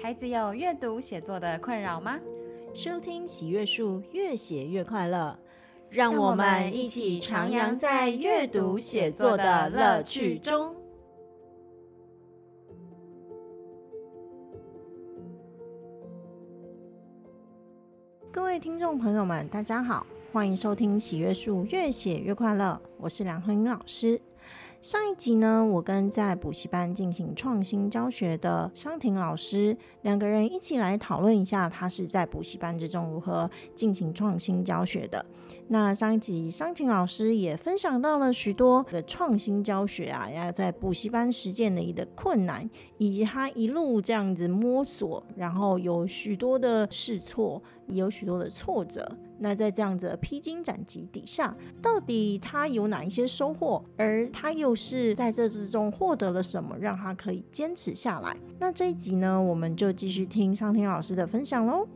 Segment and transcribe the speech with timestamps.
[0.00, 2.20] 孩子有阅读写作的困扰吗？
[2.72, 5.36] 收听喜悦树，越写越快乐。
[5.90, 10.72] 让我们一起徜徉在阅读写作的乐趣中。
[18.30, 22.80] 各位听众朋友们，大家好，欢迎收听喜悦树，越写越快乐。
[22.98, 24.20] 我是梁慧英老师。
[24.80, 35.26] 上一集呢，我跟在补习班进行创新教学的商婷老师两个人一起来讨论一下，他是在补习班之中如何进行创新教学的。
[35.66, 49.10] 那上一集商婷老师也分享到了许多的创新教学啊，要在补习班实践的一个困难，以及他一路这样子摸索，然后有许多的试错，也有许多的挫折。
[49.38, 53.84] 那在这样子披荆斩棘底下，到底他有哪一些收获？
[53.96, 58.36] 而他又是在这之中获得了什么，让他可以坚持下来？
[58.58, 61.86] 那这一集呢，我们就继续听上天老师的分享喽。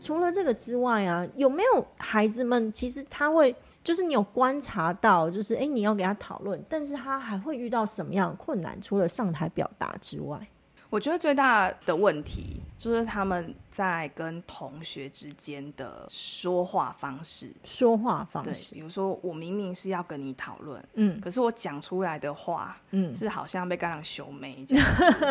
[0.00, 8.78] 除了这个之外啊，有没有孩子们其实他会，就是你有观察到，就是诶，你要给他讨论，但是他还会遇到什么样的困难？
[8.80, 10.46] 除了上台表达之外？
[10.94, 17.50] 我觉得最大的问题就是他们在跟同学之间的说话方式。
[17.64, 24.86] 说话方式，比如说我明明是要跟你讨论，嗯，可是我讲出来的话，嗯，是好像被刚刚修眉这样，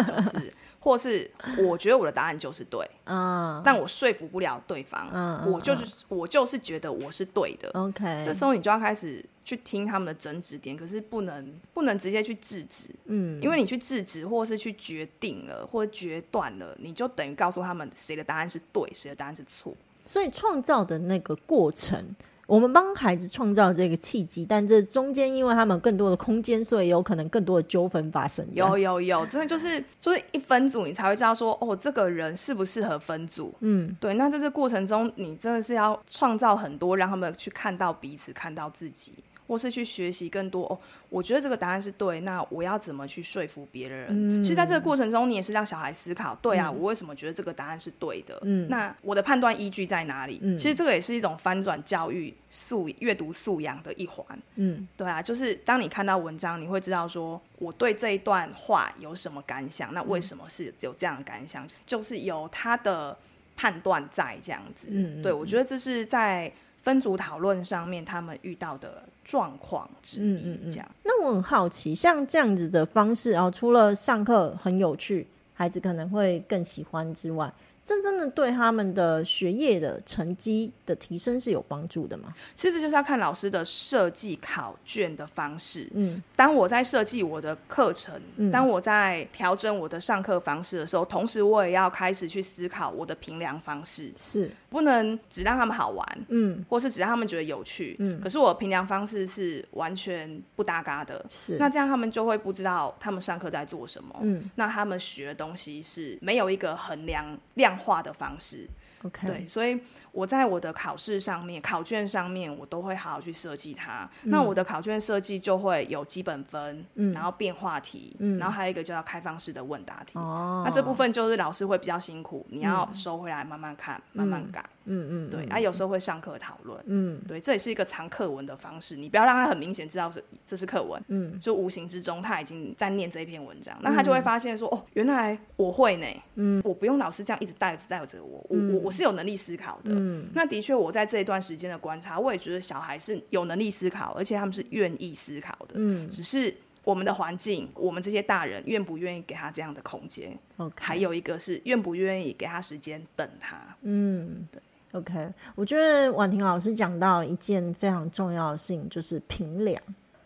[0.06, 9.24] 就是，或是我觉得我的答案就是对， 嗯，但我说服不了对方，嗯，我就是我就是觉得我是对的，OK，这时候你就要开始。
[9.46, 19.76] 去听他们的争执点，可是不能不能直接去制止，嗯，因为你去制止或是去决定了或决断了，你就等于告诉他们谁的答案是对，谁的答案是错。
[20.06, 28.46] 所以创造的那个过程，我们帮孩子创造这个契机，但这中间因为他们更多的空间，所以有可能更多的纠纷发生。
[28.52, 33.54] 有有有，真的就是就是一分组，你才会知道说哦，这个人适不适合分组。
[33.62, 34.14] 嗯，对。
[34.16, 39.14] 那在这过程中，你真的是要创造很多，让他们去看到彼此，看到自己。
[39.48, 44.08] 或是去学习更多哦，我觉得这个答案是对，那我要怎么去说服别人？
[44.10, 48.40] 嗯，其实在这个过程中，你也是让小孩思考，对啊，嗯，我为什么觉得这个答案是对的？
[48.44, 50.40] 嗯，那我的判断依据在哪里？
[50.42, 54.26] 嗯，其实这个也是一种翻转教育素阅读素养的一环。
[54.56, 59.94] 嗯，对啊，就是当你看到文章，你会知道说我对这一段话有什么感想？
[59.94, 61.68] 那为什么是有这样的感想？
[61.86, 63.18] 就是有他的
[63.56, 64.88] 判断在这样子。
[64.90, 66.52] 嗯，对，我觉得这是在。
[66.84, 70.86] 分组讨论上面，他们遇到的状况之一，这样。
[70.88, 71.04] 嗯嗯嗯。
[71.04, 77.52] 那我很好奇，像这样子的方式，然后除了上课很有趣，孩子可能会更喜欢之外。
[77.86, 82.34] 真正的对他们的学业的成绩的提升是有帮助的吗？
[82.56, 85.90] 其实就是要看老师的设计考卷的方式。
[85.94, 94.12] 嗯，当我在设计我的课程，嗯，当我在调整我的上课方式的时候，同时我也要开始去思考我的评量方式。
[94.16, 98.20] 是，不能只让他们好玩，嗯，或是只让他们觉得有趣，嗯。
[98.22, 101.26] 可是我的评量方式是完全不搭嘎的。
[101.30, 104.16] 是，那这样他们就会不知道他们上课在做什么。
[104.22, 108.68] 嗯，那他们学的东西是没有一个衡量量化的方式
[109.04, 109.80] ，OK，对，所以
[110.14, 114.10] 我在我的考试上面、考卷上面，我都会好好去设计它。
[114.24, 120.18] 嗯、那我的考卷设计就会有基本分，嗯、然后变化题，嗯、然后还有一个叫开放式的问答题。
[120.18, 124.64] 哦、那这部分就是老师会比较辛苦，你要收回来慢慢看，嗯、慢慢改。
[124.86, 146.54] 嗯嗯，对，啊，有时候会上课讨论，嗯，对，这也是一个藏课文的方式，你不要让他很明显知道是这是课文，嗯，就无形之中他已经在念这一篇文章，那他就会发现说，哦，原来我会呢，嗯，我不用老师这样一直带着带着我，我我我是有能力思考的，嗯，那的确我在这一段时间的观察，我也觉得小孩是有能力思考，而且他们是愿意思考的，嗯，只是
[146.84, 154.62] 我们的环境，我们这些大人愿不愿意给他这样的空间，OK，还有一个是愿不愿意给他时间等他，嗯，对。
[154.94, 159.82] OK，我觉得婉婷老师讲到一件非常重要的事情，就是评量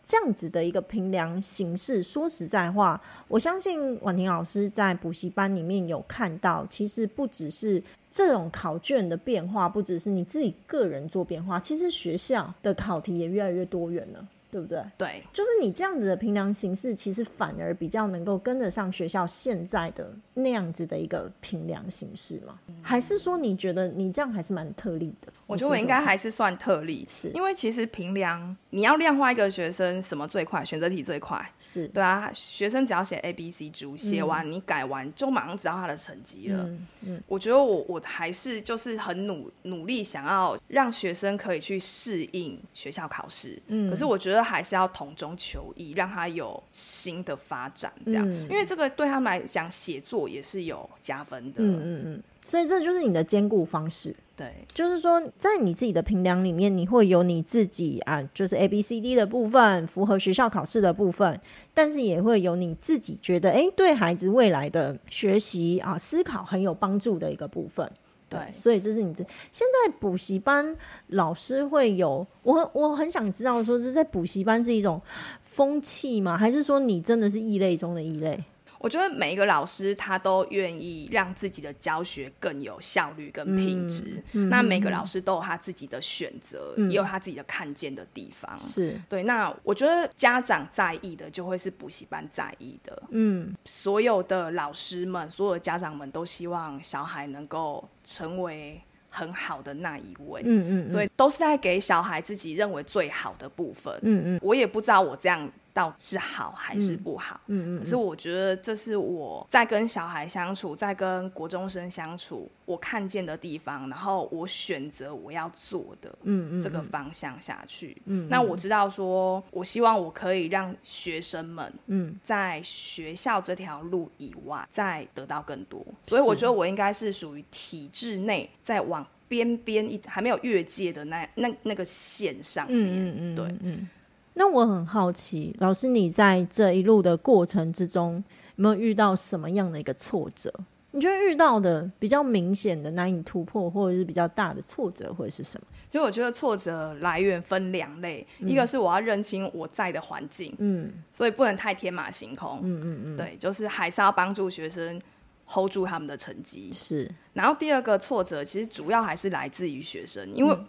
[0.08, 2.02] 这样子的一个评量形式。
[2.02, 14.26] 说实在话，我相信婉婷老师在补习班里面有看到，其实不只是这种考卷的变化，不只是你自己个人做变化，其实学校的考题也越来越多元了。
[14.50, 14.82] 对不对？
[14.98, 22.58] 对，就是你这样子的评量形式，其实反而比较能够跟得上学校现在的那样子的一个评量形式吗？
[22.68, 25.28] 嗯、还是说你觉得你这样还是蛮特例的？
[25.48, 31.88] 我觉得我应该还是算特例，是因为其实平量你要量化一个学生什么最快，选择题最快，是。
[31.88, 36.64] 对啊，学生只要写 A B C 组，写完你改完就马上知道他的成绩了。
[36.64, 54.16] 嗯嗯，我觉得我我还是就是很努努力想要让学生可以去适应学校考试，嗯，可是我觉得还是要同中求异，让他有新的发展，这样，嗯，因为这个对他们来讲写作也是有加分的，嗯嗯嗯，所以这就是你的兼顾方式。
[54.34, 61.38] 对，就是说，在你自己的评量里面，你会有你自己啊，就是 A B C D 的部分，符合学校考试的部分，
[61.74, 67.92] 但是也会有你自己觉得，哎，对孩子未来的学习啊、思考很有帮助的一个部分。
[68.30, 70.74] 对，所以这是你这现在补习班
[71.08, 75.02] 老师会有，我我很想知道，说这在补习班是一种
[75.42, 76.38] 风气吗？
[76.38, 78.42] 还是说你真的是异类中的异类？
[78.80, 84.24] 我觉得每一个老师他都愿意让自己的教学更有效率跟品质。
[84.34, 88.58] 嗯嗯、那每个老师都有他自己的选择，嗯、也有他自己的看见的地方。
[88.60, 89.24] 是对。
[89.24, 93.04] 那我觉得家长在意的，就会是补习班在意的。
[93.10, 100.42] 嗯，所有的老师们，所有的家长们都希望小孩能够成为很好的那一位。
[100.46, 100.92] 嗯嗯。
[100.92, 103.94] 所以都是在给小孩自己认为最好的部分。
[104.04, 104.40] 嗯嗯。
[104.44, 105.50] 我也不知道我这样。
[105.78, 107.40] 到底是好还是不好？
[107.46, 117.96] 嗯嗯，可是我觉得这是我在跟小孩相处，在跟国中生相处，我看见的地方，然后我选择我要做的，嗯嗯，这个方向下去。
[118.06, 125.86] 嗯，那我知道说，我希望我可以让学生们，嗯，在学校这条路以外，再得到更多。
[126.08, 132.80] 所以我觉得我应该是属于体制内，在往边边一还没有越界的那那那个线上面。
[132.80, 133.88] 嗯嗯，对，嗯。
[134.38, 138.24] 那我很好奇，老师，你在这一路的过程之中，
[138.56, 140.54] 有没有遇到什么样的一个挫折？
[140.92, 145.68] 你觉得遇到的比较明显的、难以突破，或者是比较大的挫折，会是什么？
[145.90, 155.02] 所以我觉得挫折来源分两类，嗯、一个是我要认清我在的环境，嗯，所以不能太天马行空，嗯嗯嗯，对，就是还是要帮助学生
[155.48, 157.10] hold 住他们的成绩，是。
[157.34, 160.66] 然后第二个挫折，其实主要还是来自于学生，因为、嗯。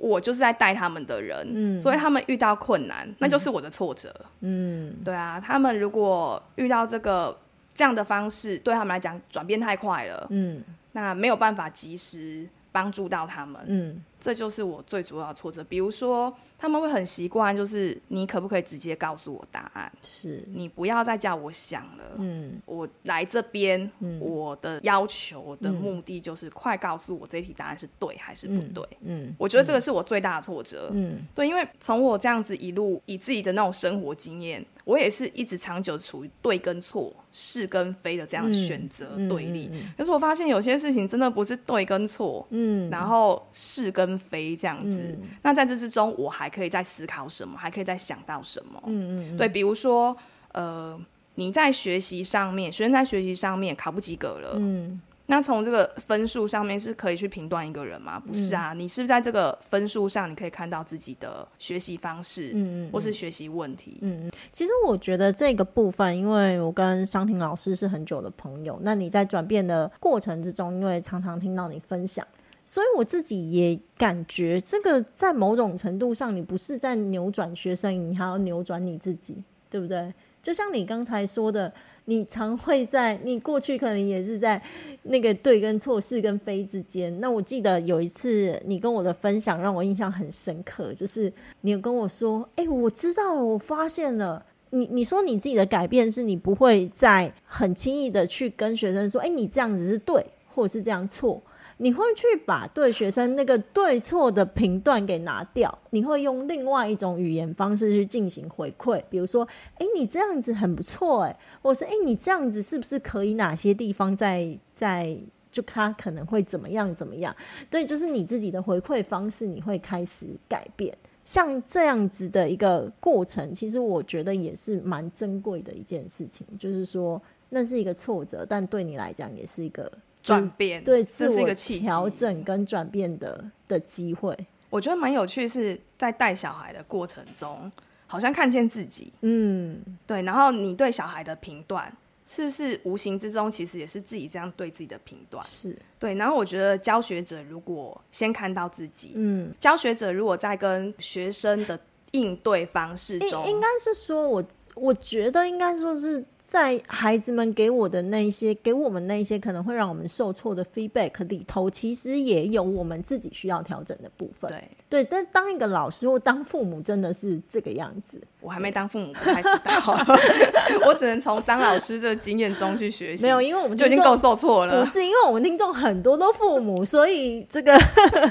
[0.00, 7.38] 我就是在带他们的人，嗯，所以他们遇到困难，那就是我的挫折，嗯，对啊，他们如果遇到这个
[7.74, 14.02] 这样的方式，对他们来讲转变太快了，嗯，那没有办法及时帮助到他们，嗯。
[14.20, 15.64] 这就是我最主要的挫折。
[15.64, 19.90] 比如说，他们会很习惯，就是你可不可以直接告诉我答案？
[20.02, 22.04] 是你不要再叫我想了。
[22.16, 28.84] 嗯，我来这边，嗯、我的要求、我的目的就是快告诉我这题答案是对还是不对。
[29.00, 30.90] 嗯，嗯我觉得这个是我最大的挫折。
[30.92, 39.66] 嗯，对，因为从我这样子一路以自己的那种生活经验，我也是一直长久处于对跟错、是跟非的这样的选择对立。
[39.68, 47.56] 可、嗯嗯嗯、是我发现有些事情真的不是对跟错，嗯，然后是跟非这样子，嗯、那在这之中，我还可以再思考什么？
[47.56, 48.82] 还可以再想到什么？
[48.86, 50.16] 嗯嗯，嗯对，比如说，
[50.52, 50.98] 呃，
[51.34, 55.00] 你在学习上面，学生在学习上面考不及格了，嗯。
[55.26, 58.18] 那从这个分数上面是可以去评断一个人吗？
[58.18, 64.32] 不是啊，嗯、你是不是在这个分数上，你可以看到自己的学习方式，嗯嗯，或是学习问题，嗯嗯。
[64.50, 72.26] 其实我觉得这个部分，因为我跟商婷老师是很久的朋友，那你在转变的过程之中，因为常常听到你分享，
[72.70, 80.14] 所以我自己也感觉这个在某种程度上，你不是在扭转学生，你还要扭转你自己，对不对？
[80.40, 81.72] 就像你刚才说的。
[82.06, 84.60] 你常会在你过去可能也是在
[85.02, 87.20] 那个对跟错、是跟非之间。
[87.20, 101.40] 那我记得有一次你跟我的分享让我印象很深刻，就是你有跟我说：“哎、我知道了，我发现了。”你你说你自己的改变是你不会再很轻易的去跟学生说：“哎、你这样子是对，或者是这样错。”
[101.82, 115.18] 你会去把对学生那个对错的评断给拿掉，你会用另外一种语言方式去进行回馈，比如说，哎，你这样子很不错，哎，我说哎，你这样子是不是可以哪些地方在在
[115.50, 117.34] 就他可能会怎么样怎么样？
[117.70, 120.94] 对，就是你自己的回馈方式，你会开始改变。
[121.24, 129.90] 像这样子的一个过程，其实我觉得也是蛮珍贵的一件事情，就是说那是一个挫折，但对你来讲也是一个。
[130.30, 134.36] 转变，对，这是一个调整跟转变的的机会。
[134.70, 137.70] 我觉得蛮有趣，是在带小孩的过程中，
[138.06, 140.22] 好像看见自己，嗯，对。
[140.22, 141.92] 然后你对小孩的评断，
[142.24, 145.42] 是不是无形之中其实也是自己这样对自己的评断？
[145.44, 146.14] 是对。
[146.14, 151.78] 然后我觉得教学者如果先看到自己，嗯，教学者如果在跟学生的
[152.12, 154.44] 应对方式中，应该是说我，我
[154.76, 156.24] 我觉得应该说是。
[156.50, 164.50] 在孩子们给我的那一些，给我们那一些可能会让我们受挫的 feedback 里头，其实也有我们自己需要调整的部分。
[164.50, 168.20] 对对，但当一个老师或当父母，真的是这个样子。
[168.40, 169.96] 我还没当父母，不太知道，
[170.88, 173.22] 我只能从当老师的经验中去学习。
[173.22, 174.84] 没有，因为我们就已经够受挫了。
[174.84, 177.78] 不是，因为我们听众很多都父母，所以这个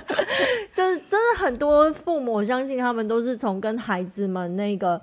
[0.74, 5.02] 就是真的很多父母，我相信他们都是从跟孩子们那个。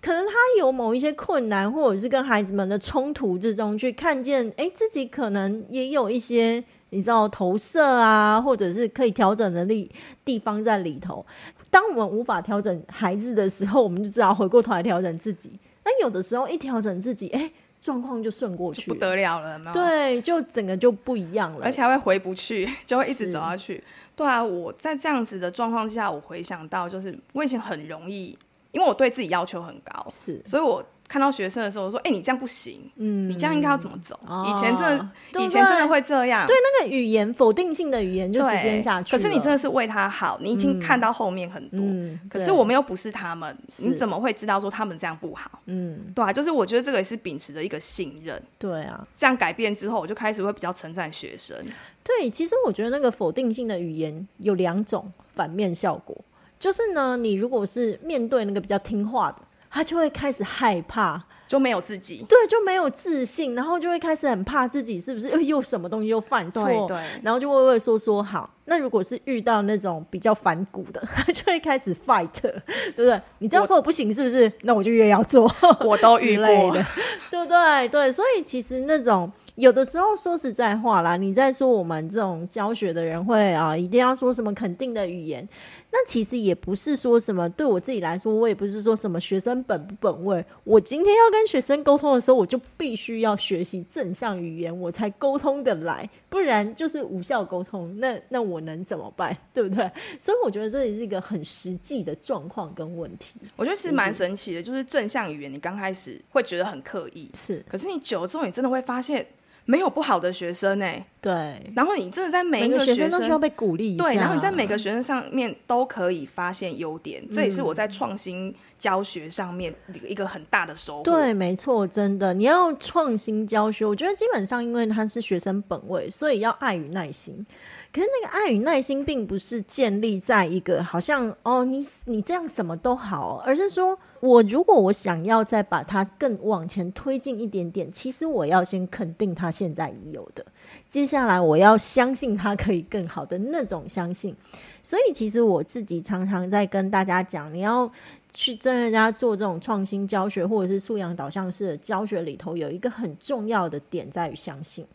[0.00, 9.90] 可能他有某一些困难，或者是跟孩子们的冲突之中，去看见，哎、欸，自己可能也有一些你知道投射啊，或者是可以调整的力
[10.24, 11.24] 地方在里头。
[11.70, 15.52] 当我们无法调整孩子的时候，我们就只好回过头来调整自己。
[15.84, 17.52] 那有的时候一调整自己，哎、欸，
[17.82, 23.84] 状况就顺过去，不得了了，对，就整个就不一样了，而且还会回不去，就会一直走下去。
[24.16, 28.38] 对啊，我在这样子的状况之下，我回想到，就是我以前很容易。
[28.72, 39.10] 因为我对自己要求很高，是，所以我看到学生的时候，我说：“哎、欸，你这样不行，嗯，你这样应该要怎么走？”哦、以前真的，以前真的会这样，对那个语言否定性的语言就直接下去。
[39.10, 41.80] 可是你真的是为他好，你已经看到后面很多。
[41.80, 45.60] 嗯、可是我们又不是他们，你怎么会知道说他们这样不好？
[45.66, 48.40] 嗯，对啊，就是我觉得这个也是秉持着一个信任。
[48.56, 51.56] 对啊，这样改变之后，我就开始会比较称赞学生。
[52.04, 56.16] 对，其实我觉得那个否定性的语言有两种反面效果。
[56.60, 59.38] 就是呢，你如果是面对那个比较听话的，
[59.70, 68.22] 他就会开始害怕，就没有自己，对，就没有自信，然后就会开始很怕自己是不是又 又什么东西又犯错，对，对，然后就畏畏缩缩。
[68.22, 72.52] 好，那如果是遇到那种比较反骨的， 他就会开始 fight，对
[72.94, 73.18] 不对？
[73.38, 74.52] 你这样说我不行，是不是？
[74.60, 75.50] 那我就越要做，
[75.80, 76.84] 我都遇过的，
[77.30, 77.88] 对不对？
[77.88, 79.32] 对，所以其实那种。
[79.56, 85.46] 有的时候说实在话啦，你在说我们这种教学的人会啊，一定要说什么肯定的语言，
[85.92, 87.48] 那其实也不是说什么。
[87.50, 90.44] 对我自己来说，我也不是说什么学生本不本位。
[90.62, 97.98] 我今天要跟学生沟通的时候，我就必须要学习正向语言，我才沟通得来，不然就是无效沟通。
[97.98, 99.36] 那那我能怎么办？
[99.52, 99.90] 对不对？
[100.20, 103.40] 所以我觉得这也是一个很实际的状况跟问题。
[103.56, 109.26] 我觉得其实蛮神奇的，就是正向语言，你刚开始会觉得很刻意，是，可是你久了之后，你真的会发现。
[109.70, 111.72] 没有不好的学生哎、欸，对。
[111.76, 114.16] 然后你真的在每一个学生，都需要被鼓励一下，对。
[114.16, 119.72] 然后你在每个学生上面都可以发现优点，嗯、这也是我在创新教学上面
[120.02, 121.02] 一个很大的收获。
[121.04, 127.46] 对，没错，真的，你要创新教学，我觉得基本上因为他是学生本位，所以要爱与耐心。
[127.92, 140.46] 可是那个爱与耐心，并不是建立在一个好像哦，你你这样什么都好，而是说我如果我想要再把它更往前推进一点点，其实我要先肯定他现在已有的，
[140.88, 144.36] 接下来我要相信他可以更好的那种相信。
[144.84, 147.90] 所以其实我自己常常在跟大家讲，你要
[148.32, 154.86] 去跟人家做这种创新教学或者是素养导向式的教学里头，有一个很重要的点在于相信。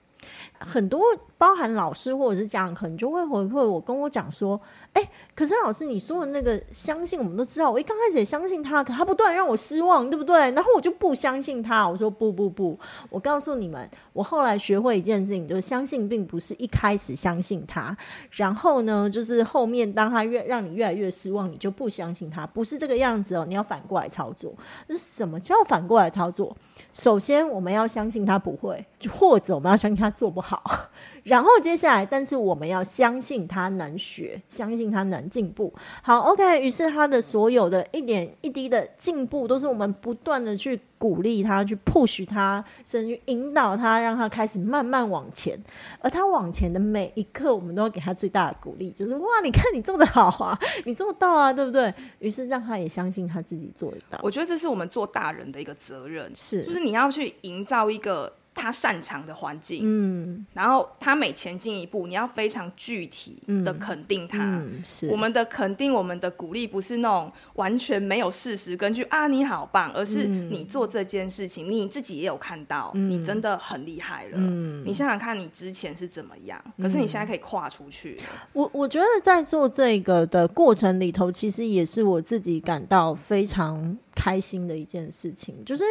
[0.60, 1.02] 很多
[1.38, 4.60] 包含老师或者是家长，可能就会回馈我，跟我讲说
[4.94, 5.02] ：“哎、
[5.36, 7.70] 可是老师你说的那个相信，我们都知道。
[7.70, 10.52] 我一刚开始也相信他，可他不断让我失望，对不对？
[10.52, 11.88] 然后我就不相信他。
[11.88, 17.96] 我说不不不，我告诉你们，我后来学会一件事情，就是相信并不是一开始相信他，
[18.32, 23.46] 然后呢，就是后面当他越让你越来越失望，你就不相信他，不是这个样子哦。
[23.48, 24.54] 你要反过来操作。
[24.90, 26.56] 是什么叫反过来操作？
[26.94, 30.90] 首先我们要相信他不会，或者我们要相信他做不好。”好，
[31.24, 35.74] 然后接下来，但是我们要相信他能学，相信他能进步。
[36.02, 36.62] 好，OK。
[36.62, 45.60] 于是他的所有的一点一滴的进步，都是我们不断的去鼓励他，去 push 他，甚至引导他，让他开始慢慢往前。
[46.00, 51.94] 而他往前的每一刻，我们都要给他最大的鼓励，就是哇，你看你做的好啊，你做到啊，对不对？
[52.20, 54.20] 于是让他也相信他自己做得到。
[54.24, 58.32] 我觉得这是我们做大人的一个责任，是，就是你要去营造一个。
[58.56, 64.40] 他擅长的环境，嗯，然后他每前进一步，你要非常具体的肯定他。
[64.40, 74.38] 嗯嗯、是我们的肯定，我们的鼓励，不是那种完全没有事实根据啊，你好棒，而是你做这件事情，嗯、你自己也有看到，嗯、你真的很厉害了。
[74.38, 78.18] 嗯、你想想看，你之前是怎么样，可是你现在可以跨出去。
[78.54, 83.98] 我我觉得在做这个的过程里头，其实也是我自己感到非常。
[84.16, 85.84] 开心的一件事情，就是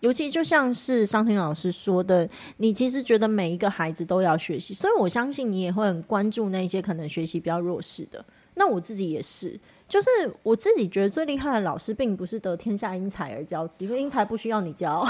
[0.00, 8.24] 尤其就像是商婷老师说的，你其实觉得每一个孩子都要学习，所以我相信你也会很关注那些可能学习比较弱势的。
[8.54, 9.58] 那我自己也是，
[9.88, 10.08] 就是
[10.42, 15.04] 我自己觉得最厉害的老师，并不是得天下英才而教之，因为英才不需要你教，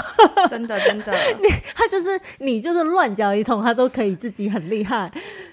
[0.49, 5.11] 真 的真的， 你他就是你就是乱教一通，他都可以自己很厉害。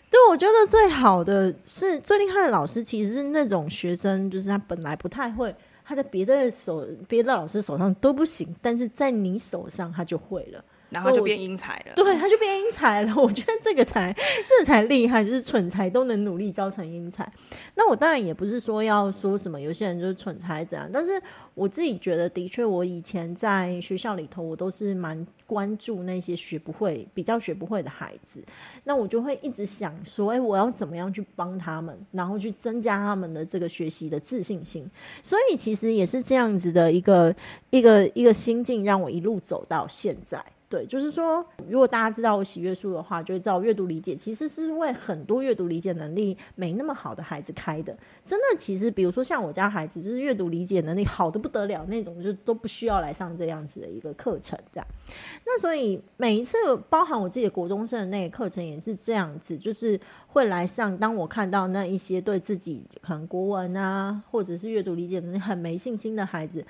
[0.09, 5.55] 对，我觉得最好的是最厉害的老师，其实是那种学生，就是他本来不太会。
[5.91, 10.65] 他在别的手、别的老师手上都不行，但是在你手上他就会了。
[10.91, 13.15] 然后就变英才了，对，他就变英才了。
[13.17, 14.13] 我觉得这个才，
[14.49, 17.31] 这个才厉害，就是蠢才都能努力教成英才。
[17.77, 21.13] 那我当然也不是说要说什么有些人就是蠢才怎样，但是
[21.55, 28.43] 我自己觉得，的确，我以前在学校里头，我都是蛮关注那些学不会、比较学不会的孩子。
[28.85, 34.91] 那我就会一直想说，哎，我要怎么样去帮他们，然后去增加他们的这个学习的自信心。
[35.23, 37.35] 所以其实也是这样子的一个
[37.71, 40.45] 一个一个心境，让我一路走到现在。
[40.71, 47.93] 对，就是说，如果大家知道我喜阅树的话，就会知道阅读理解其实是为很多阅读理解能力没那么好的孩子开的。
[48.25, 54.87] 真的，其实比如说像我家孩子，就是阅读理解能力好的不得了那种，就都不需要来上这样子的一个课程，这样。
[55.45, 56.57] 那所以每一次
[56.89, 59.99] 包含我自己的国中生的那个课程也是这样子，就是
[60.29, 60.97] 会来上。
[60.99, 66.65] 当我看到那一些对自己可能国文啊，或者是阅读理解能力很没信心的孩子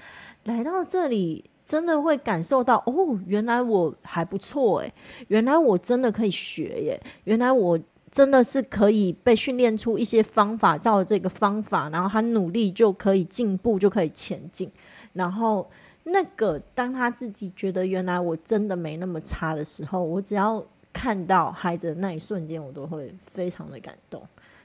[0.45, 1.45] 来到这里。
[1.71, 4.93] 真的会感受到哦，原来我还不错诶，
[5.29, 7.79] 原来我真的可以学耶，原来我
[8.11, 14.69] 真的是可以被训练出一些方法，照着这个方法，然后他努力就可以进步，就可以前进。
[15.13, 15.71] 然后
[16.03, 20.61] 那个当他自己觉得原来我真的没那么差的时候，我只要
[20.93, 24.21] 看到孩子那一瞬间，我都会非常的感动，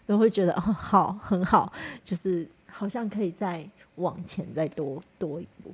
[0.07, 1.71] 都会觉得哦，好，很好，
[2.03, 3.63] 就是好像可以再
[3.97, 5.71] 往前再多多一步。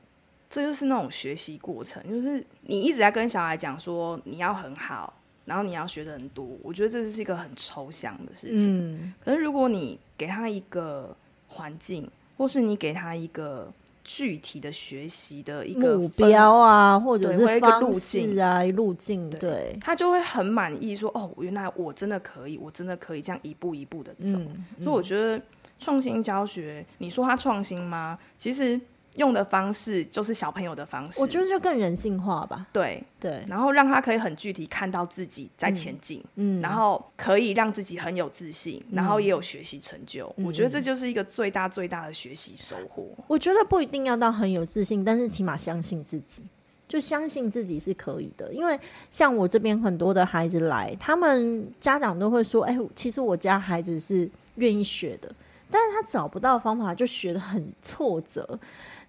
[0.53, 5.13] 这就是那种学习过程，就是你一直在跟小孩讲说你要很好，
[5.46, 6.46] 然后你要学的很多。
[6.62, 8.91] 我觉得这是一个很抽象的事情。
[8.91, 9.13] 嗯。
[9.24, 11.15] 可是如果你给他一个
[11.48, 12.05] 环境，
[12.36, 13.72] 或是你给他一个
[14.03, 24.38] 具体的学习的一个目标啊，或者是一个路径啊，路径，对，他就会很满意说，说哦，原来我真的可以，我真的可以这样一步一步的走。
[24.38, 24.84] 嗯嗯。
[24.84, 25.41] 所以我觉得
[25.79, 28.20] 创新教学，你说他创新吗？
[28.38, 28.77] 其实。
[29.18, 32.65] 用的方式就是小朋友的方式，我觉得就更人性化吧。
[32.72, 40.46] 对对，然后让他可以很具体看到自己在前进，嗯，然后可以让自己很有自信，嗯、然后也有学习成就、嗯。
[40.46, 43.06] 我觉得这就是一个最大最大的学习收获。
[43.27, 46.44] 我觉得不一定要到很有自信，但是起码相信自己，
[46.88, 48.53] 就相信自己是可以的。
[48.53, 55.34] 因为像我这边很多的孩子来，他们家长都会说：“哎，其实我家孩子是愿意学的，
[55.70, 58.58] 但是他找不到方法，就学的很挫折。”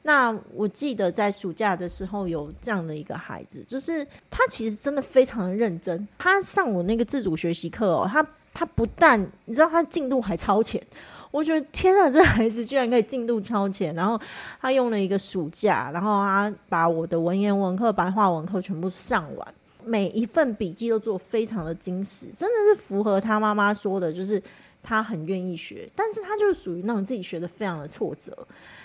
[0.04, 6.08] 那我记得在暑假的时候有这样的一个孩子，就是他其实真的非常的认真。
[6.18, 10.84] 他上我那个自主学习课哦，他他不但你知道他进度还超前，
[11.30, 13.94] 我觉得天啊，这孩子居然可以进度超前。
[13.94, 14.20] 然后
[14.60, 24.42] 他用了一个暑假，然后他把我的文言文课、白话文课全部上完，每一份笔记都做非常的精实，真的是符合他妈妈说的，就是
[24.82, 28.36] 他很愿意学，但是他就是属于那种自己学得非常的挫折。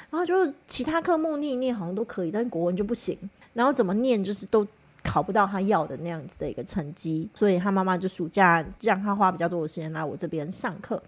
[0.10, 0.34] 然后就
[0.68, 3.18] 其他科目念一念好像都可以，但是国文就不行。
[3.54, 4.66] 然后怎么念就是都
[5.04, 11.02] 考不到他要的那样子的一个成绩，所以他妈妈就暑假让他花比较多的时间来我这边上课。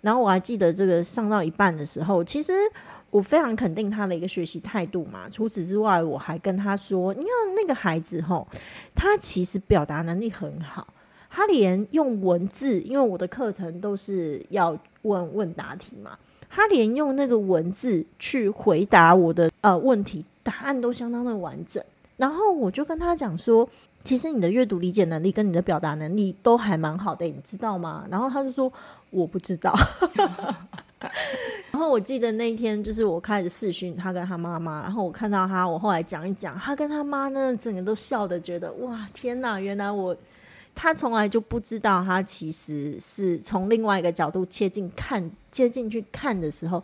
[0.00, 2.52] 然后我还记得这个上到一半的时候，其实
[3.10, 5.28] 我非常肯定他的一个学习态度嘛。
[5.28, 8.46] 除此之外，我还跟他说：“你看那个孩子吼，
[8.94, 10.86] 他其实表达能力很好，
[11.28, 16.16] 他连用文字，因为我的课程都是要问问答题嘛。”
[16.50, 21.82] 他连用那个文字去回答我的呃问题，答案都相当的完整。
[22.16, 23.68] 然后我就跟他讲说，
[24.02, 28.04] 其实你的阅读理解能力跟你的表达能力都还蛮好的，你知道吗？
[28.10, 28.72] 然后他就说
[29.10, 29.74] 我不知道。
[31.70, 40.16] 然后我记得那一天就是我开始试训他跟他妈妈，然后我看到他，我后来讲一讲，他跟他妈呢整个都笑的觉得哇天哪，原来我。
[40.80, 46.80] 他从来就不知道，他其实是从另外一个角度切进看，切进去看的时候，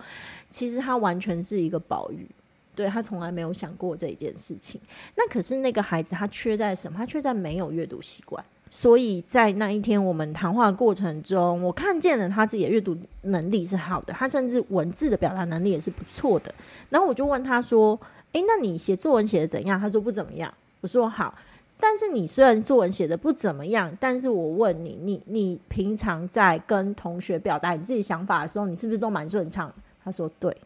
[0.50, 2.28] 其实他完全是一个宝玉。
[2.74, 4.80] 对，他从来没有想过这一件事情。
[5.14, 6.98] 那可是那个孩子，他缺在什么？
[6.98, 8.44] 他缺在没有阅读习惯。
[8.68, 16.52] 所以在那一天我们谈话过程中，我看见了他自己的阅读能力是好的，他甚至文字的表达能力也是不错的。
[16.90, 17.96] 然后我就问他说
[18.35, 20.52] ：“诶，那你写作文写的怎样？”他说：“不怎么样。”
[20.83, 21.33] 我说：“好。”
[21.78, 29.72] 但是你虽然作文写的不怎么样，但是我问你，你你平常在跟同学表达你自己想法的时候，你是不是都蛮顺畅？
[30.02, 30.56] 他说对。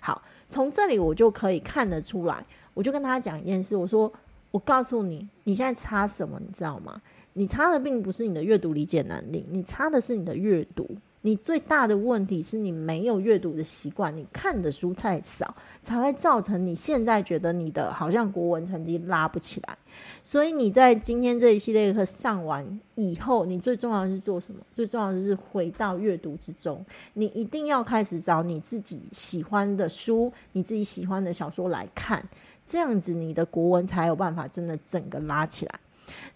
[0.00, 4.12] 好，从这里我就可以看得出来，我就跟他讲一件事，我说
[4.50, 7.00] 我告诉你，你现在差什么，你知道吗？
[7.34, 10.86] 你差的并不是你的阅读理解能力，你差的是你的阅读。
[11.22, 19.78] 你最大的问题是你没有阅读的习惯，你看的书太少，才会造成你现在觉得你的好像国文成绩拉不起来。
[20.24, 24.60] 所以你在今天这一系列课上完以后，你最重要的是做什么？
[24.74, 32.20] 最重要的是回到阅读之中，你一定要开始找你自己喜欢的书，你自己喜欢的小说来看，
[32.66, 35.80] 这样子你的国文才有办法真的整个拉起来。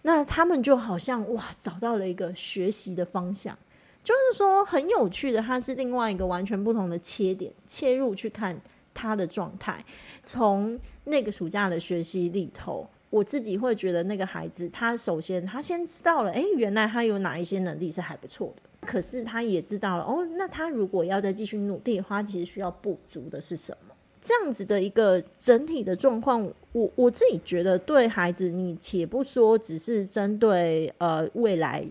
[0.03, 3.57] 那他们就好像哇，找到了一个学习的方向。
[4.07, 8.57] 就是说很有趣的，它是另外一个完全不同的切点切入去看
[8.93, 9.83] 他的状态。
[10.23, 18.61] 从那个暑假的学习里头，我自己会觉得那个孩子，他首先他先知道了，诶，原来他有哪一些能力是还不错的。
[18.87, 23.93] 可是他也知道了，哦，那他如果要再继续努力的话，其实需要补足的是什么？
[24.21, 31.85] 这样子的一个整体的状况，我我自己觉得对孩子，你且不说只是针对呃未来。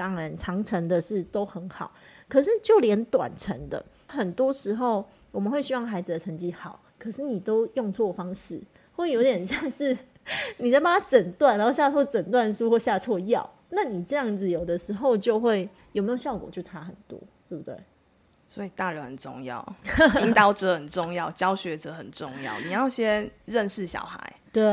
[0.00, 1.92] 当然，长程的是都很好，
[2.26, 8.58] 可是就连短程的，很多时候我们会希望孩子的成绩好，可是你都用错方式，
[8.96, 9.94] 会有点像是
[10.56, 17.76] 你在帮他诊断，然后下错诊断书或下错药，那你这样子有的时候就会有没有效果就差很多，对不对？
[18.48, 19.76] 所以大人很重要，
[20.22, 22.58] 引导者很重要，教学者很重要。
[22.60, 24.64] 你要先认识小孩，对，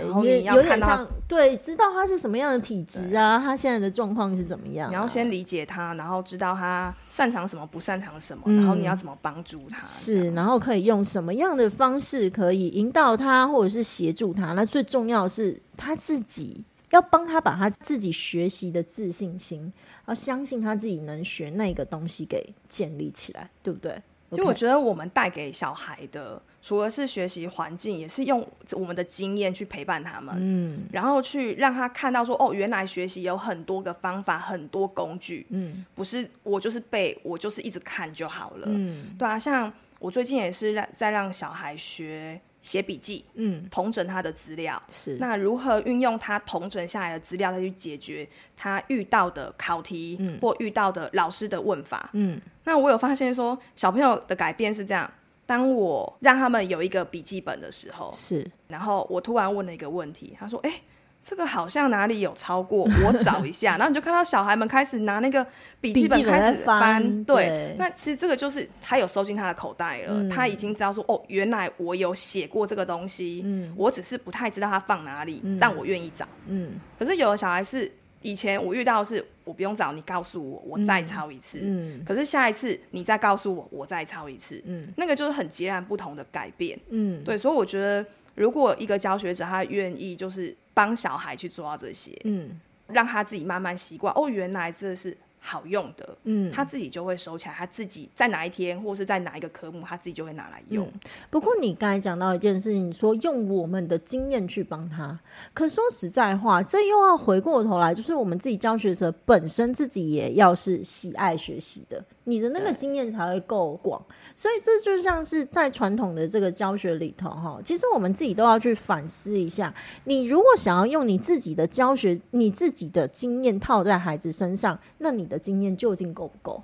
[0.00, 4.90] 然后你要看到，对，知道他是什么样的体质啊，他现在的状况是怎么样啊。
[4.90, 9.86] 你要先理解他，然后知道他擅长什么，不擅长什么，嗯，然后你要怎么帮助他。
[9.86, 14.54] 是，然后可以用什么样的方式可以引导他，或者是协助他。
[14.54, 19.72] 那最重要是他自己要帮他把他自己学习的自信心。
[20.08, 24.02] 要相信他自己能学那个东西，给建立起来，对不对？
[24.32, 42.40] 就我觉得我们带给小孩的，除了是学习环境，也是用我们的经验去陪伴他们，嗯，然后去让他看到说，哦，原来学习有很多个方法，很多工具，嗯，不是我就是背，我就是一直看就好了，嗯，对啊，像我最近也是让在让小孩学。
[42.62, 44.80] 写笔记，嗯，统整他的资料。
[44.88, 45.16] 是。
[45.18, 48.24] 那如何运用他统整下来的资料，再去解决
[48.56, 52.40] 他遇到的考题，嗯，或遇到的老师的问法，嗯。
[52.62, 55.12] 那我有发现说，小朋友的改变是这样：
[55.52, 58.50] 当我让他们有一个笔记本的时候，是。
[58.68, 60.76] 然后我突然问了一个问题，他说：“哎、欸。”
[61.24, 65.46] 这个好像哪里有超过，我找一下， 然后你就看到小孩们开始拿那个
[65.80, 77.88] 笔记本开始翻，翻对，对，那其实这个就是他有收进他的口袋了，嗯，他已经知道说，哦，原来我有写过这个东西，嗯，我只是不太知道他放哪里，嗯，但我愿意找，嗯，可是有的小孩是
[78.22, 88.04] 以前我遇到的是，我不用找，你告诉我，我再抄一次，嗯，可是下一次你再告诉我，我再抄一次，嗯，那个就是很截然不同的改变，嗯，对，所以我觉得
[88.34, 90.56] 如果一个教学者他愿意就是。
[90.74, 94.10] 帮小孩去做到这些，嗯，让他自己慢慢习惯。
[94.14, 97.54] 哦，原来这是好用的，嗯，他自己就会收起来。
[97.54, 100.86] 他自己在哪一天，或是在哪一个科目，他自己就会拿来用。
[100.86, 105.18] 嗯，不过你刚才讲到一件事情，说用我们的经验去帮他。
[105.52, 114.00] 可说实在话，这又要回过头来，就是我们自己教学者本身自己也要是喜爱学习的，你的那个经验才会够广。
[114.34, 119.72] 所以这就像是在传统的这个教学里头，哈，其实我们自己都要去反思一下。
[120.04, 126.62] 你如果想要用你自己的教学、你自己的经验套在孩子身上，那你的经验究竟够不够？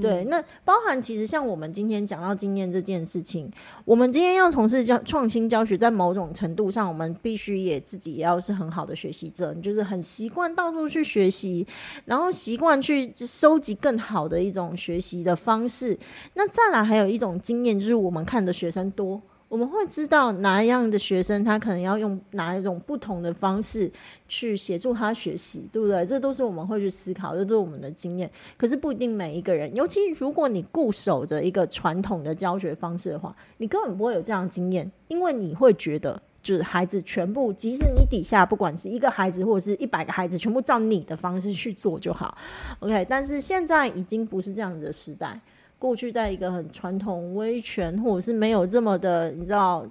[0.00, 3.50] 对，那包含其实像我们今天讲到经验这件事情，
[3.84, 11.66] 我们今天要从事教创新教学，在某种程度上，我们必须也自己也要是很好的学习者，你就是很习惯到处去学习，
[12.04, 15.98] 然后习惯去收集更好的一种学习的方式。
[16.34, 19.20] 那再来还有一种经验，就是我们看的学生多。
[19.48, 23.90] 我们会知道哪一样的学生，他可能要用哪一种不同的方式
[24.28, 26.04] 去协助他学习，对不对？
[26.04, 28.30] 这都是我们会去思考，这都是我们的经验。
[28.58, 42.36] 可是不一定每一个人，尤其如果你固守着一个传统的教学方式的话，你根本不会有这样的经验，因为你会觉得，就是孩子全部，即使你底下不管是一个孩子或者是一百个孩子，全部照你的方式去做就好
[42.80, 43.06] ，OK。
[43.08, 45.40] 但是现在已经不是这样子的时代。
[45.78, 49.86] 过去在一个很传统、威权，或者是没有这么的，你知道，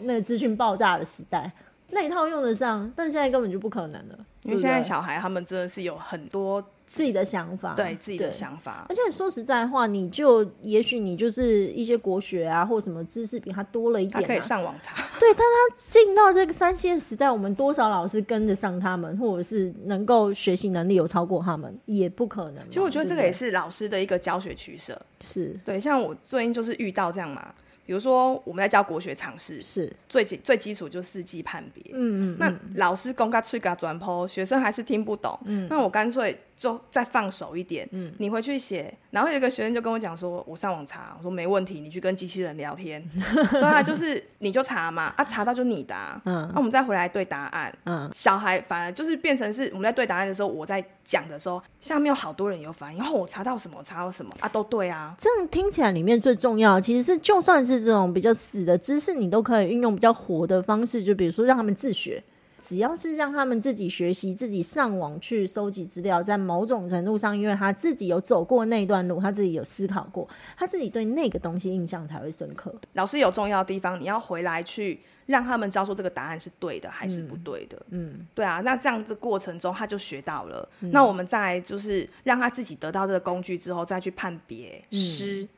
[0.00, 1.50] 那个资讯爆炸的时代，
[1.90, 6.64] 那一套用得上，但现在根本就不可能了，因为现在小孩他们真的是有很多。
[6.86, 14.94] 自己的想法，对自己的想法，而且说实在话，你就也许你就是一些国学啊，或什么知识比他多了一点，啊，他可以上网查。
[15.18, 22.64] 对，但他进到这个三的时代，我们多少老师跟得上他们，或者是能够学习能力有超过他们，也不可能。
[22.68, 25.00] 其实我觉得这个也是老师的一个教学取舍。
[25.20, 27.52] 是对，像我最近就是遇到这样嘛。
[27.84, 31.84] 比如说，我们在教国学常识，是最基最基础就是四季判别。
[31.92, 35.38] 嗯嗯，那老师公开吹嘎转坡，学生还是听不懂。
[35.44, 38.92] 嗯，那我干脆就再放手一点，嗯，你回去写。
[39.10, 43.02] 然后有一个学生就跟我讲说，我上网查，我说没问题，你去跟机器人聊天，
[43.50, 62.22] 对啊，就是你就查嘛，啊，查到就你答，嗯，那、啊、我们再回来对答案，嗯，小孩反而就是变成是我们在对答案的时候，我在讲的时候，下面有好多人有反应，然后我查到什么，我查到什么啊，都对啊，这样听起来里面最重要其实是，就算是这种比较死的知识，你都可以运用比较活的方式，就比如说让他们自学。
[62.66, 72.74] 只要是让他们自己学习、自己上网去收集资料，在某种程度上，因为他自己有走过那段路，他自己有思考过，他自己对那个东西印象才会深刻。
[72.94, 74.98] 老师有重要的地方，你要回来去。
[75.26, 80.68] 让他们知道说这个答案是对的还是不对的，嗯，嗯对啊，那这样子过程中他就学到了。
[80.78, 85.48] 嗯、那我们再就是让他自己得到这个工具之后，再去判别诗，嗯，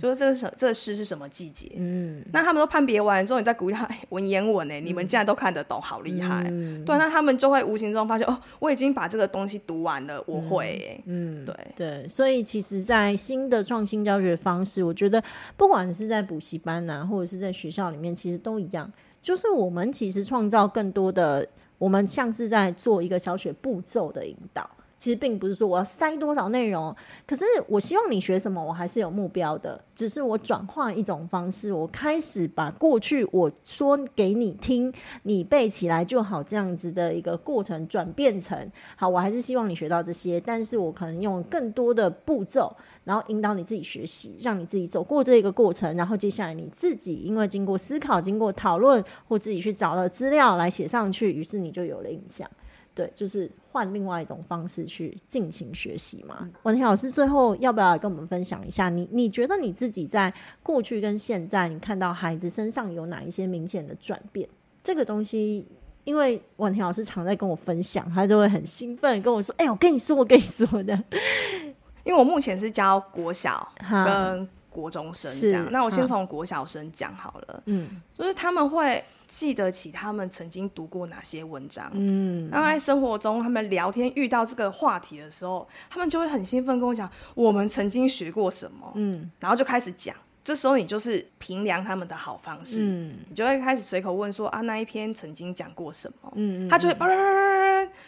[0.00, 11.54] 就是这个什这个诗是什么季节，嗯，那他们都判别完之后，你再鼓励他、欸、 文言文哎，你们竟然都看得懂，好厉害，嗯、对，那他们就会无形中发现哦，我已经把这个东西读完了，我会哎，嗯，对。
[11.76, 15.22] 对，所以其实，在新的创新教学方式，我觉得
[15.56, 18.90] 不管是在补习班呐、啊，或者是在学校里面，其实都一样。
[19.20, 24.68] 就是我们其实创造更多的，我们像是在做一个小学步骤的引导。
[24.98, 26.94] 其实并不是说我要塞多少内容，
[27.26, 29.80] 可是我希望你学什么，我还是有目标的。
[29.94, 52.48] 只是我转换一种方式，我开始把过去我说给你听，你背起来就好这样子的一个过程转变成好，我还是希望你学到这些，但是我可能用更多的步骤，然后引导你自己学习，让你自己走过这一个过程，然后接下来你自己因为经过思考、经过讨论或自己去找了资料来写上去，于是你就有了印象。
[52.98, 56.50] 对，就是换另外一种方式去进行学习嘛。
[56.64, 58.88] 文婷老师，最后要不要跟我们分享一下？
[58.88, 60.34] 你你觉得你自己在
[60.64, 64.48] 过去跟现在，你看到孩子身上有哪一些明显的转变？
[64.82, 65.64] 这个东西，
[66.02, 71.00] 因为文婷老师常在跟我分享，他就会很兴奋跟我说：“哎、欸，我跟你说，我跟你说的。”
[72.02, 74.48] 因为我目前是教国小跟
[74.78, 77.62] 国中生这样，那我先从国小生讲好了。
[77.66, 79.04] 嗯，就是他们会。
[79.30, 90.16] 记得起他们曾经读过哪些文章，嗯，然后在生活中他们聊天遇到这个话题的时候，他们就会很兴奋跟我讲我们曾经学过什么，嗯，然后就开始讲。
[90.48, 96.96] 这时候你就是评量他们的好方式，嗯，你就会开始随口问说啊，那一篇曾经讲过什么，嗯，他就会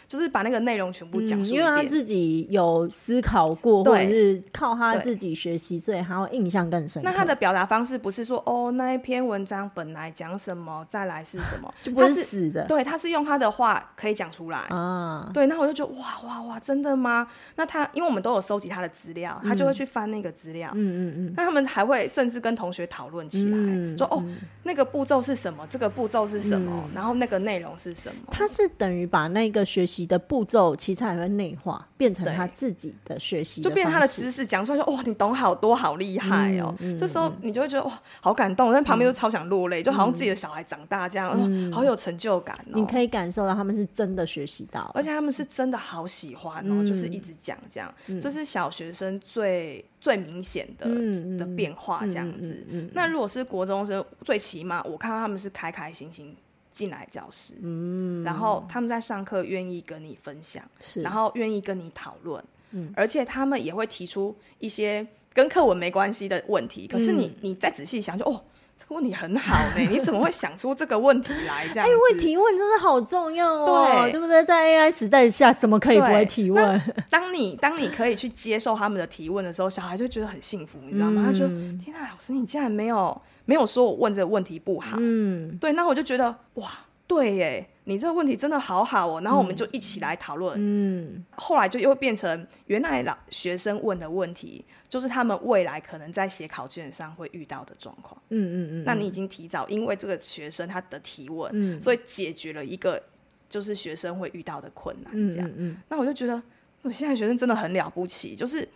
[0.07, 7.03] 就是把那个内容全部讲述，因为他自己有思考过，对或者是靠他自己学习，所以他会印象更深。
[7.03, 12.65] 那他的表达方式不是说哦，那一篇文章本来讲什么，再来是什么， 就不是死的。
[12.65, 15.29] 对，他是用他的话可以讲出来啊。
[15.31, 17.27] 对，那我就觉得哇哇哇，真的吗？
[17.55, 21.33] 那他因为我们都有收集他的资料，他就会去翻那个资料，嗯嗯嗯。
[21.37, 22.30] 那他们还会甚。
[22.31, 24.23] 是跟同学讨论起来，嗯、说哦，
[24.63, 25.67] 那个步骤是什么？
[25.69, 26.71] 这个步骤是什么？
[26.87, 28.21] 嗯、然后那个内容是什么？
[28.31, 36.73] 他是等于把那个学习的步骤，其实还会内化，变成他自己的学习，就变成他的知识讲出来就，就哇，你懂好多，好厉害哦！
[36.97, 42.73] 这时候你就会觉得哇，好感动，但旁边都超想落泪，嗯、就好像自己的小孩长大这样，嗯、好有成就感哦。
[42.73, 49.83] 你可以感受到他们是真的学习到，而且他们是真的好喜欢哦，嗯、就是一直讲这样，嗯、这是小学生最。
[50.01, 56.35] 最明显的、嗯、的变化这样子，那如果是国中生，最起码我看到他们是开开心心
[56.71, 61.01] 进来教室，嗯、然后他们在上课愿意跟你分享，是。
[61.01, 68.43] 然后愿意跟你讨论，嗯、而且他们也会提出一些跟课文没关系的问题，可是你、嗯、你再仔细想就，就哦。
[68.81, 71.67] 这个问题很好呢， 你怎么会想出这个问题来？
[71.67, 74.43] 这样，哎，问提问真的好重要哦，对，对不对？
[74.43, 76.81] 在 AI 时代下，怎么可以不会提问？
[77.07, 81.21] 当你当你可以去接受他们的提问的时候，小孩就觉得很幸福，你知道吗？
[81.23, 81.47] 嗯、他就
[81.83, 86.71] 天啊，老师，你竟然没有没有说我问这个问题不好，嗯，对，那我就觉得哇。
[87.07, 90.55] 对耶，你这个问题真的好好哦，然后我们就一起来讨论。
[90.57, 98.21] 嗯，后来就又变成原来老学生问的问题，就是他们未来可能在写考卷上会遇到的状况。
[98.29, 103.01] 嗯嗯嗯，嗯，那你已经提早因为这个学生他的提问，嗯，所以解决了一个
[103.49, 105.11] 就是学生会遇到的困难。
[105.31, 106.41] 这样，嗯，那我就觉得
[106.83, 108.67] 我现在学生真的很了不起，就是。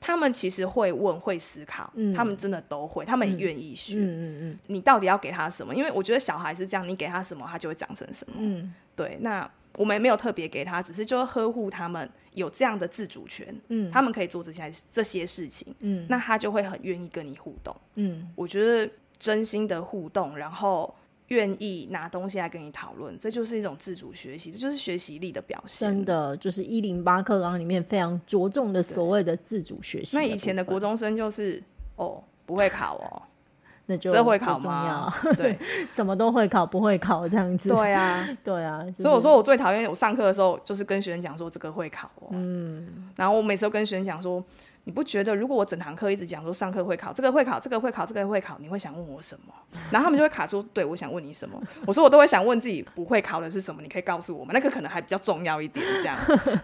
[0.00, 3.94] 他们其实会问、会思考，嗯、他们真的都会，他们也愿意学。
[3.96, 5.74] 嗯嗯嗯、你到底要给他什么？
[5.74, 8.36] 因为我觉得小孩是这样，你给他什么，他就会长成什么。
[8.38, 9.18] 嗯、对。
[9.20, 13.54] 那我们也没有特别给他，只是就呵护他们有这样的自主权。
[13.68, 15.74] 嗯、他们可以做这些这些事情。
[15.80, 17.74] 嗯、那他就会很愿意跟你互动。
[17.96, 20.94] 嗯、我觉得真心的互动，然后。
[21.28, 25.88] 愿意拿东西来跟你讨论，这就是一种自主学习，这就是学习力的表现。
[25.88, 30.16] 真的，就是一零八课纲里面非常着重的所谓的自主学习。
[30.16, 31.62] 那以前的国中生就是
[31.96, 33.22] 哦，不会考哦，
[33.86, 35.12] 那就这会考吗？
[35.36, 37.68] 对， 什么都会考，不会考这样子。
[37.68, 38.82] 对啊， 对啊。
[38.84, 42.28] 就是、所以我说我最讨厌我上课的时候，就是跟学生讲说这个会考哦。
[42.32, 43.10] 嗯。
[43.16, 44.42] 然后我每次都跟学生讲说，
[44.88, 49.52] 你不觉得如果我整堂课一直讲说上课会考，这个会考，这个会考，这个会考，你会想问我什么？
[49.90, 50.62] 然后他们就会卡住。
[50.72, 51.62] 对，我想问你什么？
[51.84, 53.82] 我说我都会想问自己不会考的是什么？
[53.82, 54.52] 你可以告诉我吗？
[54.54, 56.16] 那个可能还比较重要一点，这样。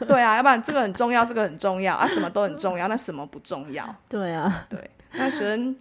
[0.08, 3.94] 对啊，要不然这个很重要，这个很重要啊，什么都很重要，那什么不重要？
[4.08, 4.90] 对啊，对。
[5.12, 5.76] 那学生。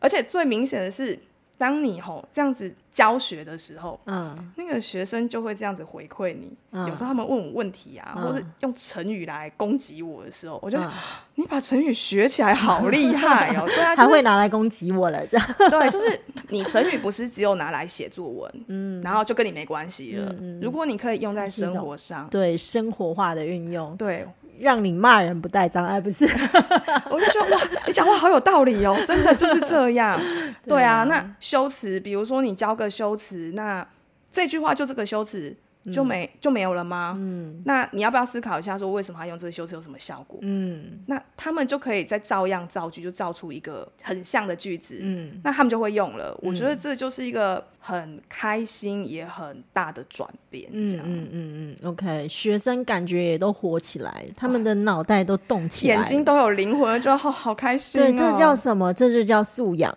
[0.00, 1.16] 而且最明显的是，
[1.56, 6.56] 当你吼这样子教学的时候，嗯，那个学生就会这样子回馈你。
[6.70, 10.88] 嗯、有时候他们问我问题啊，嗯、或是用成语来攻击我的时候，我就、嗯、
[11.34, 15.46] 你把成语学起来好厉害哦， 对啊，还会拿来攻击我了，这样。
[15.68, 20.32] 对，就是你成语不是只有拿来写作文，嗯，然后就跟你没关系了。
[20.40, 24.24] 嗯、如果你可以用在生活上，对生活化的运用，对。
[24.58, 26.24] 让你骂人不带脏， 哎，不是，
[27.10, 30.20] 我就觉得哇，你讲话好有道理哦， 真的就是这样。
[30.66, 33.86] 对啊，那修辞，比如说你教个修辞，那
[34.32, 35.56] 这句话就这个修辞。
[35.92, 37.14] 就没就没有了吗？
[37.18, 40.38] 嗯，那你要不要思考一下，说为什么他用这个修辞有什么效果？
[40.42, 44.98] 嗯，那他们就可以再照样造句，就造出一个很像的句子。
[45.02, 46.34] 嗯，那他们就会用了。
[46.40, 50.66] 我觉得这就是一个很开心也很大的转变。
[50.72, 58.00] 嗯嗯嗯嗯，OK，学生感觉也都活起来，他们的脑袋都动起来，眼睛都有灵魂，就好好开心。
[58.00, 58.92] 对，这叫什么？
[58.94, 59.94] 这就叫素养。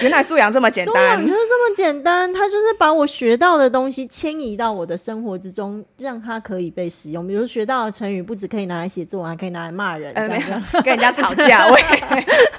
[0.00, 2.32] 原来素养这么简单， 素养就是这么简单。
[2.32, 5.09] 他就是把我学到的东西迁移到我的生。
[5.10, 7.26] 生活之中，让它可以被使用。
[7.26, 11.66] 比如学到的成语，不只可以拿来写作文，还可以拿来骂人，这样 跟人家吵架。
[11.66, 11.76] 我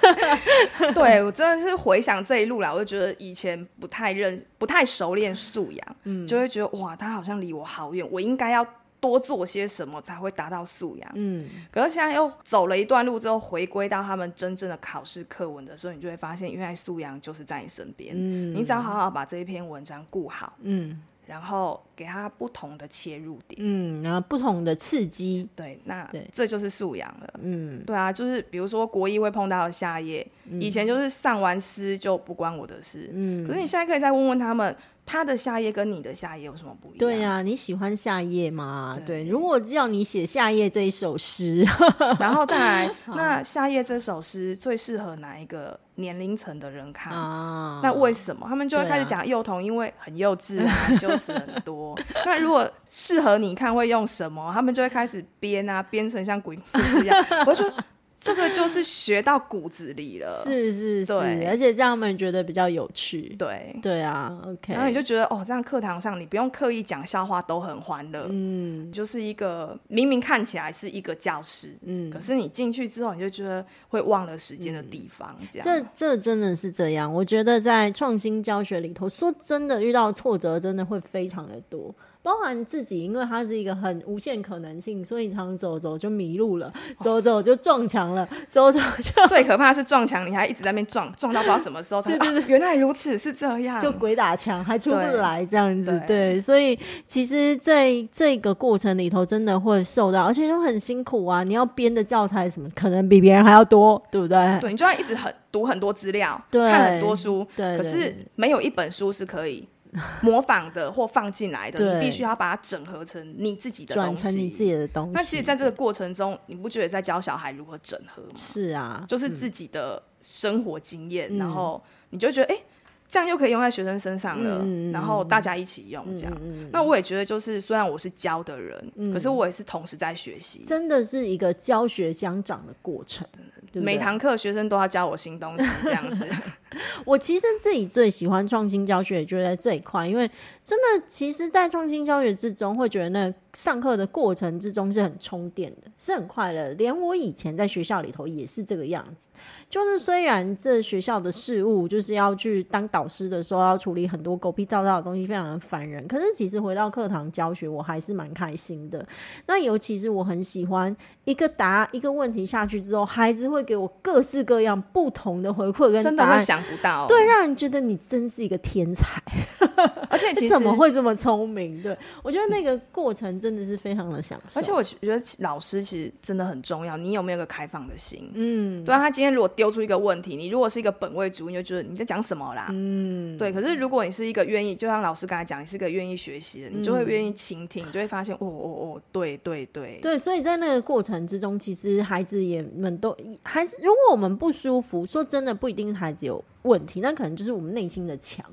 [0.94, 8.68] 对我真的是回想这一路来，我就觉得以前不太认、不太熟练素养，嗯，就会觉得哇，他好像离我好远，我应该要
[9.00, 11.10] 多做些什么才会达到素养。
[11.16, 18.14] 嗯，可是现在又走了一段路之后，回归到他们真正的考试课文的时候，你就会发现，原来素养就是在你身边。
[18.14, 20.52] 嗯，你只要好好把这一篇文章顾好。
[20.64, 21.02] 嗯。
[21.32, 34.76] 然后给他不同的切入点，嗯，然后不同的刺激，对，那对，这就是素养了，嗯，对啊，就是比如说国一会碰到的夏夜，嗯、以前就是上完诗就不关我的事，嗯，可是你现在可以再问问他们。
[35.12, 36.98] 他的夏夜跟你的夏夜有什么不一样？
[36.98, 38.94] 对呀、啊，你喜欢夏夜吗？
[39.06, 41.66] 对，对，如果叫你写夏夜这一首诗，
[42.18, 47.12] 然后再来， 那夏夜这首诗最适合哪一个年龄层的人看？
[47.12, 48.46] 啊、那为什么？
[48.48, 51.94] 他们就会开始讲幼童，因为很幼稚啊，啊修辞很多。
[52.26, 54.50] 那如果适合你看，会用什么？
[54.54, 57.26] 他们就会开始编啊，编成像鬼故事一样。
[57.46, 57.74] 我就说。
[58.22, 61.12] 这个就是学到骨子里了， 是是是，
[61.48, 63.76] 而且这样他们觉得比较有趣，对。
[63.82, 81.94] 对啊，OK，然后你就觉得哦，这样课堂上你不用刻意讲笑话都很欢乐，嗯，就是一个明明看起来是一个教室，嗯，可是你进去之后你就觉得会忘了时间的地方，嗯、这样，这这真的是这样，我觉得在创新教学里头，说真的遇到挫折真的会非常的多。
[82.24, 104.60] 包含自己，因为它是一个很无限可能性，所以常常走走就迷路了，走走就撞墙了，走走就 最可怕的是撞墙，你还一直在那边撞，撞到不知道什么时候才 对对对、啊，原来如此是这样，就鬼打墙还出不来这样子，对，对，所以其实在这个过程里头，真的会受到，而且都很辛苦啊，你要编的教材什么，可能比别人还要多，对不对？
[104.62, 109.68] 对，你就要一直很读很多资料，对看很多书，可是没有一本书是可以。
[110.22, 115.12] 模仿的或放进来的，你必须要把它整合成你自己的东西，转成你自己的东西。
[115.14, 118.30] 那其实，在这个过程中，你不觉得在教小孩如何整合吗？
[118.36, 122.64] 是啊，就是自己的生活经验，嗯、然后你就觉得，哎、欸，
[123.08, 126.34] 这样又可以用在学生身上了，嗯、然后大家一起用这样。
[126.42, 133.28] 嗯、那我也觉得，就是虽然我是教的人，嗯、可是我也是同时在学习，真的是一个教学相长的过程。
[133.72, 136.26] 对对，每堂课学生都要教我新东西， 这样子。
[137.06, 140.30] 我其实自己最喜欢创新教学，就在这一块，因为
[140.64, 146.70] 真的，其实，在创新教学之中，会觉得那上课的过程之中是很充电的，是很快乐。
[146.74, 149.28] 连我以前在学校里头也是这个样子。
[149.70, 156.08] 就是虽然这学校的事务，就是要去当导师的时候，要处理很多狗屁倒灶的东西，非常的烦人。
[156.08, 159.06] 可是其实回到课堂教学，我还是蛮开心的。
[159.48, 167.08] 那尤其是我很喜欢一个答一个问题下去之后，孩子会给我各式各样不同的回馈跟答案，真的会想不到。
[167.08, 169.22] 对，让人觉得你真是一个天才。
[170.10, 171.82] 而且其实 怎么会这么聪明？
[171.82, 174.60] 对，我觉得那个过程真的是非常的享受。
[174.60, 178.30] 而且我觉得老师其实真的很重要，你有没有个开放的心？
[178.34, 182.68] 嗯，对啊，他今天如果丢出一个问题，你如果是一个本位主义，你就觉得你在讲什么啦？
[182.72, 183.52] 嗯，对。
[183.52, 190.18] 可是如果你是一个愿意，就像老师刚才讲，你是个愿意学习的，你就会愿意倾听，你就会发现，哦哦哦，对对对，对。
[190.18, 193.16] 所以在那个过程之中，其实孩子也们都
[193.54, 198.46] 孩子，如果我们不舒服，说真的，不一定孩子有问题，那可能就是我们内心的墙。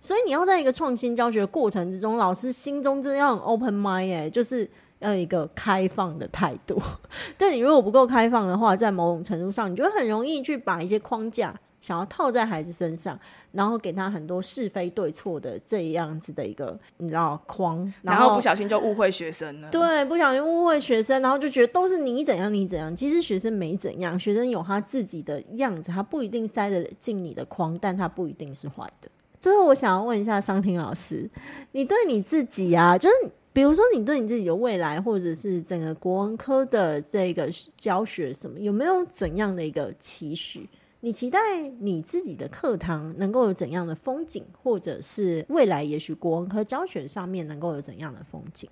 [0.00, 6.76] 所以你要在一个创新教学的过程之中，老师心中真的要 open mind，哎，就是要一个开放的态度。
[7.38, 13.18] 对，你如果不够开放的话，在某种程度上，你就很容易去把一些框架想要套在孩子身上，
[13.50, 19.68] 然后给他很多是非对错的这样子的一个你知道框，然后，不小心就误会学生了。
[19.68, 29.10] 对，不小心误会学生，然后就觉得都是你怎样你怎样，其实学生没怎样，学生有他自己的样子，他不一定塞得进你的框，但他不一定是坏的。
[29.40, 31.28] 最后，我想要问一下商婷老师，
[31.72, 33.14] 你对你自己啊，就是
[33.52, 40.68] 比如说你对你自己的未来，或者是整个国文科的这个教学什么，有没有怎样的一个期许？
[41.04, 41.38] 你期待
[41.80, 48.68] 你自己的课堂能够有怎样的风景，或者是未来也许国文科教学上面能够有怎样的风景？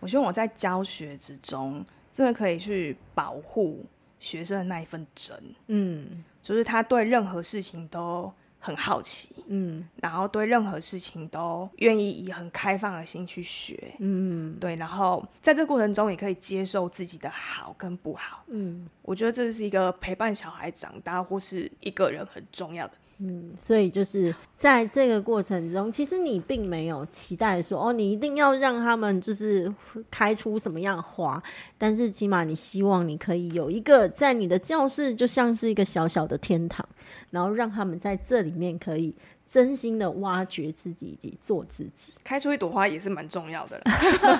[0.00, 3.84] 我希望我在教学之中，真的可以去保护
[4.18, 8.32] 学生的那一份真，嗯，就是他对任何事情都。
[8.60, 22.94] 很好奇，嗯，然后对任何事情都愿意以很开放的心去学，嗯，对，然后在这个过程中也可以接受自己的好跟不好，嗯，我觉得这是一个陪伴小孩长大或是一个人很重要的。
[23.20, 29.72] 嗯，所以就是在这个过程中，其实你并没有期待说哦，你一定要让他们就是
[30.10, 31.42] 开出什么样花，
[31.76, 36.88] 但是起码你希望你可以有一个在你的教室，就像是一个小小的天堂，
[37.30, 39.14] 然后让他们在这里面可以。
[39.48, 43.80] 真心的挖掘自己以及做自己，开出一朵花也是蛮重要的。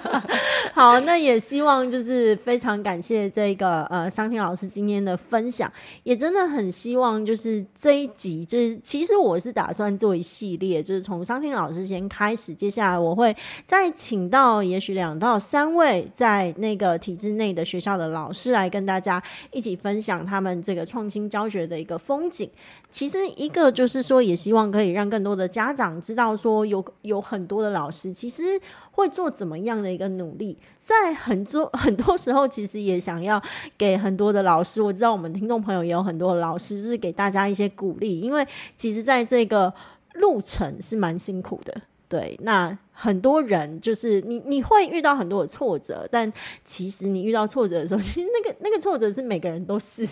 [0.75, 13.35] 好，那也希望就是非常感谢这个呃商婷老师今天的分享，也真的很希望就是这一集就是其实我是打算做一系列，就是从商婷老师先开始，接下来我会
[13.65, 22.51] 再请到也许两到三位在那个体制内的学校的老师来跟大家一起分享他们这个创新教学的一个风景。
[22.91, 28.43] 其实一个就是说，也希望可以让更多的家长知道，说有有很多的老师其实
[28.91, 33.41] 会做怎么样的一个努力，在很多 很多时候，其实也想要
[33.79, 34.83] 给很多的老师。
[34.83, 38.45] 我知道我们听众朋友也有很多的老师，就是给大家一些鼓励，因为
[38.77, 39.73] 其实在这个
[40.15, 41.73] 路程是蛮辛苦的。
[42.09, 46.33] 对，那很多人就是你你会遇到很多的挫折，但
[46.65, 50.09] 其实你遇到挫折的时候， 其实那个那个挫折是每个人都是。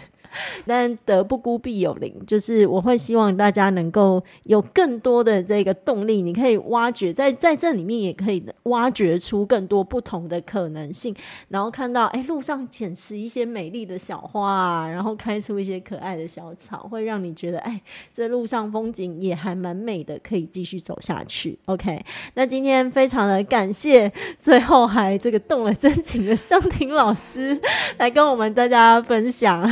[0.67, 11.15] 但德不孤必有邻，就是我会希望大家能够有更多的这个动力，你可以挖掘在在这里面也可以挖掘出更多不同的可能性，
[11.49, 17.81] 然后看到哎路上捡拾一些美丽的小花啊，然后开出一些可爱的小草，会让你觉得哎
[18.13, 21.59] 这路上风景也还蛮美的，可以继续走下去。
[21.67, 22.05] OK，
[22.35, 27.61] 那今天非常的感谢，最后还这个动了真情的 商婷老师
[27.99, 29.63] 来跟我们大家分享，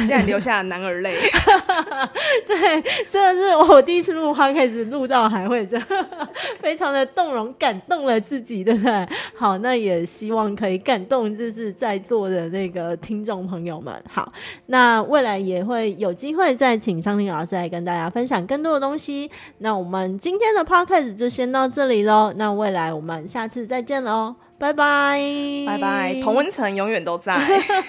[0.45, 0.65] 下。
[0.65, 1.15] 男儿泪，
[2.47, 5.87] 对，真的是我第一次录，花开始录到还会这样，
[6.59, 9.09] 非常的动容，感动了自己，对不对？
[9.37, 13.95] 好，那也希望可以感动，就是在座的那个听众朋友们。
[14.11, 14.33] 好，
[14.67, 19.31] 那未来也会有机会再请商婷老师来跟大家分享更多的东西。
[19.59, 22.33] 那我们今天的 podcast 就先到这里喽。
[22.37, 24.44] 那未来我们下次再见喽。
[24.65, 25.21] 拜拜，
[25.67, 27.39] 拜拜，同温层永远都在。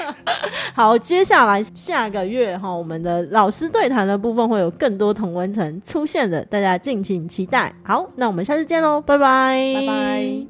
[0.76, 7.74] 好，接下来下个月哈，我们的老师对谈的部分会有更多同温层出现的，大家敬请期待。
[7.82, 10.48] 好，那我们下次见喽，拜拜，拜拜。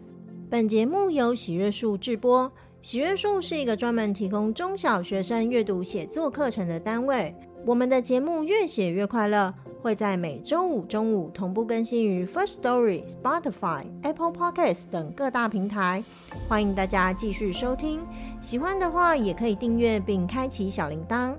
[0.49, 2.51] 本节目由喜悦树制播，
[2.81, 7.35] 喜悦树是一个专门提供中小学生阅读写作课程的单位。
[7.67, 9.53] 我们的节目越写越快乐。
[9.85, 16.03] 会在每周五中午同步更新于 First Story、Spotify、Apple Podcasts 等各大平台，
[16.49, 18.01] 欢迎大家继续收听。
[18.41, 21.35] 喜欢的话也可以订阅并开启小铃铛。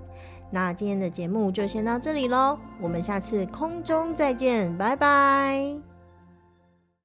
[0.49, 5.86] 那今天的节目就先到这里喽，我们下次空中再见，拜拜。